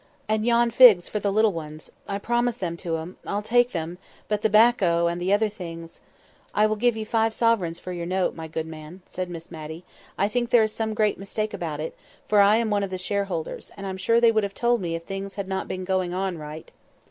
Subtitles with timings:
[0.27, 4.49] And yon figs for the little ones—I promised them to 'em—I'll take them; but the
[4.49, 6.01] 'bacco, and the other things"—
[6.55, 9.83] "I will give you five sovereigns for your note, my good man," said Miss Matty.
[10.17, 11.95] "I think there is some great mistake about it,
[12.27, 14.95] for I am one of the shareholders, and I'm sure they would have told me
[14.95, 16.71] if things had not been going on right."